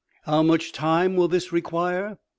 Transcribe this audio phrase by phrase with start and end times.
[0.25, 2.17] "How much time will this require?